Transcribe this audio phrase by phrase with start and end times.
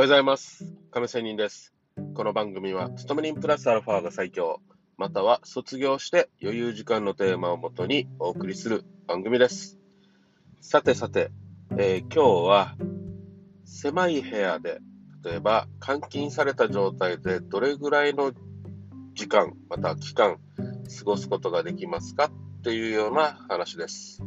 [0.00, 0.64] おはようございます。
[0.92, 1.74] 亀仙人です。
[2.14, 4.62] この番組は、勤め人プラスアルファが最強、
[4.96, 9.78] または卒業して余裕時間のテーマをもとにお送りする番組です。
[10.62, 11.30] さてさて、
[11.76, 12.76] えー今日は、
[13.66, 14.80] 狭い部屋で、
[15.22, 18.32] 例えば監禁された状態でどれぐらいの
[19.12, 20.38] 時間、また期間、
[20.98, 22.30] 過ごすことができますか？
[22.60, 24.22] っていうような話です。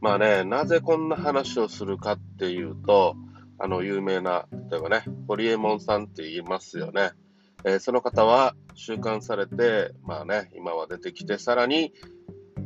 [0.00, 3.16] まあね、なぜこんな話をするかっていうと、
[3.58, 7.12] あの、有名な、例えばね、ホリエモンさんって言いますよね。
[7.64, 11.92] えーその方は習慣されて、まあね、今は出てきて、さらに、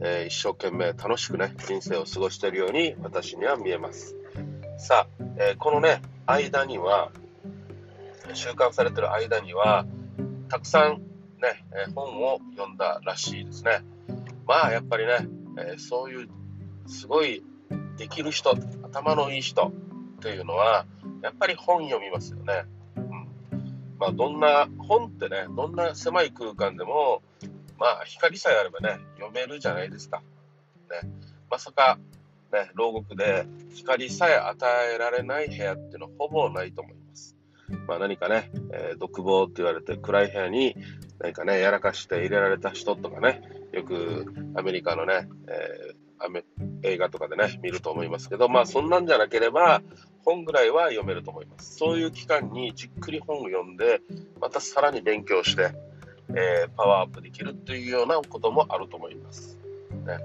[0.00, 4.16] えー一生懸命楽しくね、人生を過ごしているように私には見えます。
[4.78, 7.10] さあ、えーこのね、間には、
[8.34, 9.86] 習慣されてる間には、
[10.48, 11.02] たくさん
[11.40, 13.84] ね、え本を読んだらしいですね。
[14.46, 16.28] まあ、やっぱりね、えそういう、
[16.86, 17.42] すごい
[17.96, 19.72] できる人、頭のいい人
[20.18, 20.84] っていうのは、
[21.22, 22.64] やっぱり本読みますよね。
[23.98, 27.22] まあ、どんな、本ってね、どんな狭い空間でも、
[27.78, 30.22] まあ、光さえあればね、読めるじゃないですか。
[30.90, 31.08] ね。
[31.50, 31.98] まさか、
[32.52, 37.36] ね、牢獄で光さえ与えられない部屋っていうのはほぼないと思います。
[37.86, 40.74] まあ、何かね、えー独房って言われて暗い部屋に
[41.18, 46.42] 何かね、やらかして入れられた人とかね、よくアメリカのね、えーアメ
[46.82, 49.82] 映画とかでね、見ると思いますけど、まあそんなんじゃなければ、
[50.24, 51.76] 本ぐらいは読めると思います。
[51.76, 54.00] そういう期間にじっくり本を読んで、
[54.40, 55.72] またさらに勉強して、
[56.30, 59.58] えーパワーアップできるっていうようなこともあると思います。
[60.06, 60.18] ね、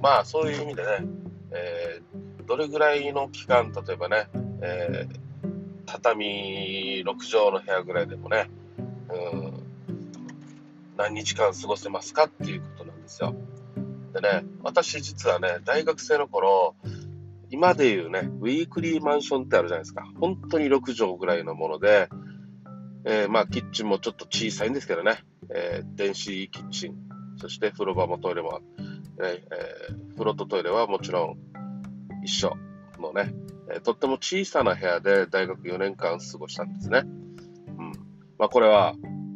[0.00, 1.06] まあそういう意味でね、
[1.50, 4.28] えーどれぐらいの期間、例えばね、
[4.60, 5.22] えー
[5.86, 8.48] 畳6畳の部屋ぐらいでもね、
[9.32, 9.62] うん、
[10.96, 13.34] 何日間過ごせますかっていうことなんですよ。
[14.12, 16.74] でね、私実はね、大学生の頃、
[17.50, 20.06] 今でいうね、ウィークリーマンションってあるじゃないですか。
[20.20, 22.08] 本当に6畳ぐらいのもので、
[23.04, 26.94] えーまあ、キッチンもちょっと小さいんですけどね、えー電子キッチン、
[27.36, 28.60] そして風呂場もトイレも、
[29.20, 29.42] え
[29.90, 31.36] えー風呂とトイレはもちろん
[32.24, 32.56] 一緒
[33.00, 33.34] のね、
[33.74, 37.02] えとっても小さな部屋で大学4年間過ごしたんですね。
[37.78, 37.92] うん。
[38.38, 38.94] まあ、これは、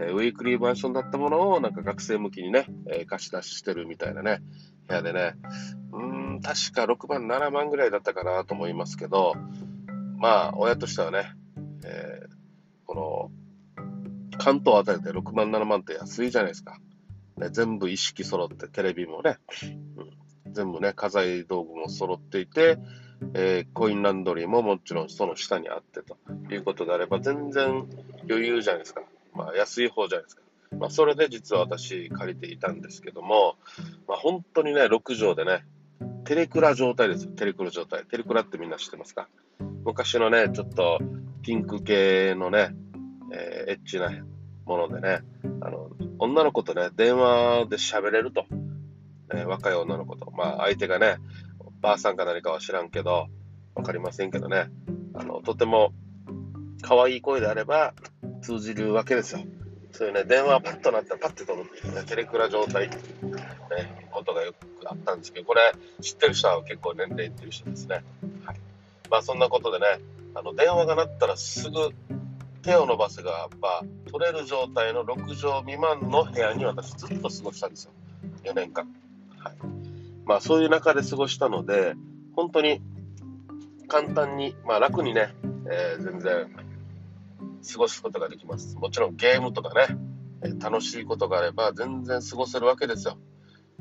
[0.00, 4.40] えウィークリーマンションだったものをなんか学生向きにね、え貸し出ししてるみたいなね、
[4.86, 5.34] 部屋でね、
[5.92, 6.04] うー
[6.36, 9.34] ん、確か6万、7万ぐらいだったかなと思いますけど、
[10.16, 11.32] まあ、親としてはね、
[11.84, 12.38] えー
[12.86, 13.30] この、
[14.38, 16.78] 関東あたりで6万、7万って安いじゃないですか。
[17.36, 19.38] ね、全部一式揃って、テレビもね、
[20.46, 22.78] うん、全部ね、家財道具も揃っていて、
[23.34, 26.16] えーコインランドリーももちろんその下にあってと
[26.54, 27.88] いうことであれば、全然
[28.28, 29.02] 余裕じゃないですか。
[29.38, 30.42] まあ、安い方じゃないですか。
[30.78, 33.56] まあ、それで実は私借りていたんですけども、
[34.06, 35.64] まあ、本当にね、6畳でね、
[36.24, 38.04] テレクラ状態ですよ、テレクラ状態。
[38.04, 39.28] テレクラってみんな知ってますか？
[39.84, 40.98] 昔のね、ちょっと
[41.42, 42.74] ピンク系のね、
[43.32, 44.10] えーエッチな
[44.66, 45.20] ものでね、
[45.60, 48.44] あの、女の子とね、電話で喋れると。
[49.34, 50.30] ね若い女の子と。
[50.32, 51.16] まあ、相手がね、
[51.80, 53.28] ばあさんか何かは知らんけど、
[53.74, 54.70] わかりませんけどね、
[55.14, 55.92] あの、とても
[56.82, 57.94] 可愛い声であれば
[58.42, 59.40] 通じるわけですよ。
[59.92, 62.96] そういうね、電話パッとなったらパッて取るっていうね、テレクラ状態、ね、
[64.10, 68.04] ことがよくあったんですけど、これ知ってる人は結構年齢いってる人ですね。
[68.44, 68.60] はい。
[69.10, 69.86] まあそんなことでね、
[70.34, 71.90] あの、電話が鳴ったらすぐ
[72.62, 73.48] 手を伸ばせば
[74.10, 77.92] 取れる状態の6畳未満の部屋に私ずっと過ごしたんですよ。
[78.44, 78.86] 4年間。
[79.38, 79.54] はい。
[80.24, 81.94] まあそういう中で過ごしたので、
[82.36, 82.82] 本当に
[83.88, 85.34] 簡単に、まあ楽にね、
[85.70, 86.68] えー全然
[87.66, 88.76] 過ごすことができます。
[88.76, 89.98] もちろんゲームとかね、
[90.60, 93.18] 楽しいことがあれば全然過ごせるわけですよ。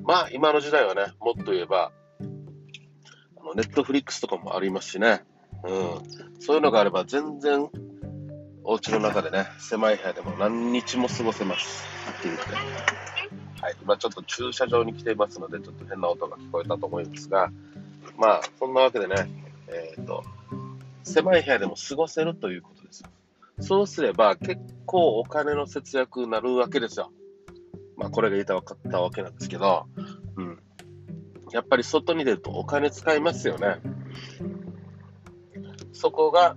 [0.01, 5.23] まあ今の時代はね、もっと言えば、あのネットフリックスとかもありますしね、
[5.63, 7.69] うん、そういうのがあれば全然
[8.63, 11.85] お家の中でね、狭い部屋でも何日も過ごせます。
[12.19, 12.37] っていう。
[13.61, 17.51] はい、今ちょっと駐車場に来ていますので、ちょっと変な音が聞こえたと思いますが、
[18.17, 19.29] まあ、そんなわけでね、
[19.67, 20.23] えっ、と、
[21.03, 23.09] 狭い部屋でも過ごせるということですよ。
[23.59, 27.11] そうすれば結構お金の節約になるわけですよ。
[27.97, 29.87] まあ、これが言いたかったわけなんですけど、
[30.35, 30.59] うん。
[31.51, 33.77] やっぱり外に出るとお金使いますよね。
[35.93, 36.55] そこが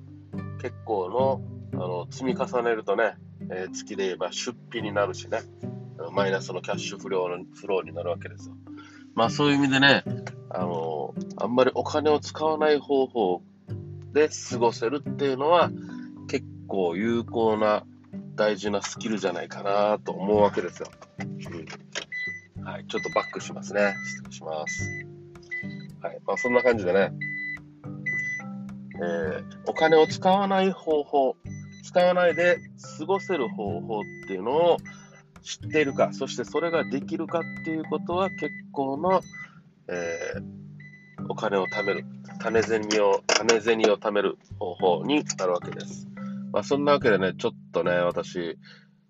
[0.61, 1.43] 結構の
[1.73, 3.14] あの積み重ねるとね、
[3.50, 5.41] えー月で言えば出費になるしね、
[6.12, 8.55] マイナスのキャッシュフローのフローになるわけですよ。
[9.14, 10.05] まあそういう意味でね、
[10.50, 13.43] あのあんまりお金を使わない方法
[14.12, 15.70] で過ごせるっていうのは
[16.70, 17.84] 構有効な
[18.37, 20.88] 大事なスキルじゃないかなと思うわけですよ。
[22.56, 23.94] うん、はい、ちょっとバックしますね。
[24.06, 24.88] 失礼します。
[26.00, 27.12] はい、まあそんな感じでね、
[29.02, 31.37] えーお金を使わない方法、
[31.84, 32.58] 使わないで
[32.99, 34.76] 過ごせる方法っていうのを
[35.43, 39.20] 知っているか、そしてそれができるかっていうことは結構な、
[39.88, 42.05] えー、お金を貯める、
[42.40, 46.10] 種銭を、種銭を貯める方法になるわけです。
[46.52, 48.58] まあそんなわけでね、ちょっとね、私、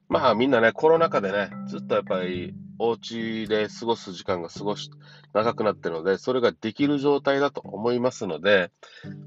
[0.09, 4.91] まあみんなね、コロナ禍でね、ずっとやっぱりお家で過ごす時間が過ごし、
[5.33, 8.71] 長くなってるので、それができる状態だと思いますので、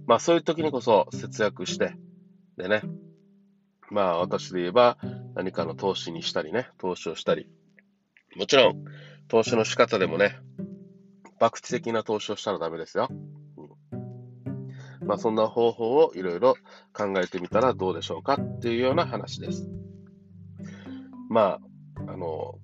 [0.07, 1.95] まあそういう時にこそ節約して、
[2.57, 2.81] でね、
[3.89, 4.98] まあ私で言えば
[5.36, 7.48] 何かの投資にしたりね、投資をしたり、
[8.36, 8.83] もちろん
[9.27, 10.38] 投資の仕方でもね、
[11.39, 13.09] 博打的な投資をしたらダメですよ。
[15.06, 16.56] まあそんな方法をいろいろ
[16.94, 19.70] 考えてみたらどうでしょうかっていうような話です。
[21.30, 21.60] ま
[22.08, 22.60] あ、あの、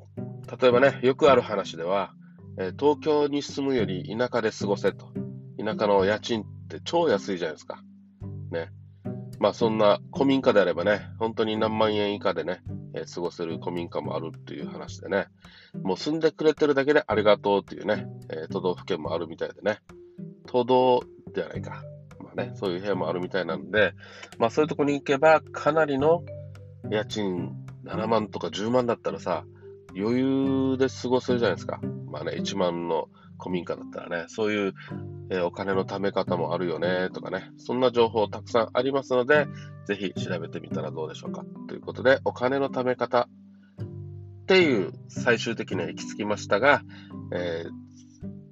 [0.62, 2.14] 例えばね、よくある話では、
[2.58, 5.08] え、東京に住むより田舎で過ごせと。
[5.58, 7.82] 田舎の家賃って超安いじゃないですか。
[8.52, 8.70] ね。
[9.40, 12.62] まあそんな古民家であればね、本当に何万円以下でね、
[12.94, 15.28] えー、過ごせる古民家もあるっていう話でね、
[15.82, 19.80] もう住んでくれてるだけでありがとうっていうね、えー、都道府県もあるみたいでね、
[20.48, 21.04] 都道
[21.34, 21.84] ではないか。
[22.40, 23.94] まあね、そういう部屋もあるみたいなんで、
[24.38, 26.24] まあそういうとこに行けばかなりの
[26.90, 27.52] 家賃
[27.86, 29.44] 7万とか10万だったらさ、
[29.96, 31.80] 余裕で過ごせるじゃないですか。
[32.12, 33.08] まあね、1万の
[33.40, 34.74] 古民家だったらね、そういう、
[35.32, 39.48] えー、お金の貯め方もあるよねとかね、そんな情報たくさんありますので、
[39.86, 41.44] ぜひ調べてみたらどうでしょうか。
[41.68, 43.28] ということで、お金の貯め方
[44.44, 46.82] っていう最終的には行き着きましたが、
[47.34, 47.90] えー、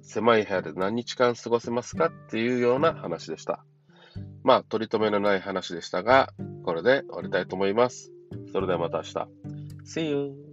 [0.02, 3.64] 狭い部屋で何日間過ごせますかっていうような話でした。
[4.48, 6.32] まあ、取り留めのない話でしたが、
[6.64, 8.10] これで終わりたいと思います。
[8.50, 9.28] それではまた明日。
[9.84, 10.47] See you!